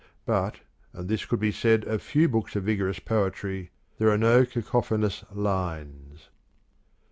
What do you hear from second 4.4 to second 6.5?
cacophonous lines.